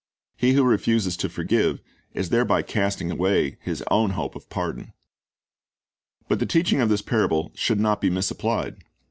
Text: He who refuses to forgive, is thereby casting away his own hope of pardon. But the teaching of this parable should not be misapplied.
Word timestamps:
He 0.35 0.53
who 0.53 0.63
refuses 0.63 1.15
to 1.17 1.29
forgive, 1.29 1.79
is 2.15 2.29
thereby 2.29 2.63
casting 2.63 3.11
away 3.11 3.57
his 3.61 3.83
own 3.91 4.09
hope 4.17 4.35
of 4.35 4.49
pardon. 4.49 4.93
But 6.27 6.39
the 6.39 6.47
teaching 6.47 6.81
of 6.81 6.89
this 6.89 7.03
parable 7.03 7.51
should 7.53 7.79
not 7.79 8.01
be 8.01 8.09
misapplied. 8.09 8.77